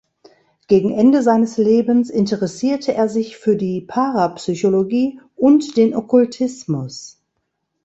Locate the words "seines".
1.21-1.57